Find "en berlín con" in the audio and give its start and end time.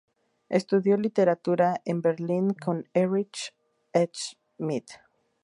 1.85-2.89